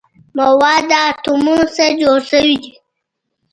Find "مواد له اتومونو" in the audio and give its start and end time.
0.37-1.85